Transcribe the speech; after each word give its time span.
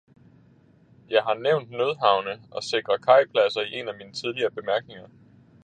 Jeg 1.09 1.23
har 1.23 1.33
nævnt 1.33 1.69
nødhavne 1.69 2.41
og 2.51 2.63
sikre 2.63 2.99
kajpladser 2.99 3.61
i 3.61 3.79
en 3.79 3.87
af 3.87 3.97
mine 3.97 4.13
tidligere 4.13 4.51
betænkninger. 4.51 5.07